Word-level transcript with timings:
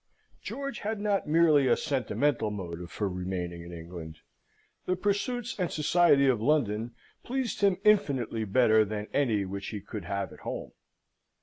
George 0.41 0.79
had 0.79 0.99
not 0.99 1.27
merely 1.27 1.67
a 1.67 1.77
sentimental 1.77 2.49
motive 2.49 2.89
for 2.89 3.07
remaining 3.07 3.61
in 3.61 3.71
England: 3.71 4.21
the 4.87 4.95
pursuits 4.95 5.55
and 5.59 5.71
society 5.71 6.25
of 6.25 6.41
London 6.41 6.95
pleased 7.21 7.61
him 7.61 7.77
infinitely 7.83 8.43
better 8.43 8.83
than 8.83 9.05
any 9.13 9.45
which 9.45 9.67
he 9.67 9.79
could 9.79 10.05
have 10.05 10.33
at 10.33 10.39
home. 10.39 10.71